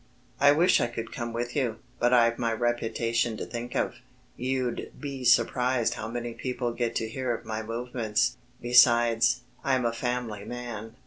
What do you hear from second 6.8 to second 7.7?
to hear of my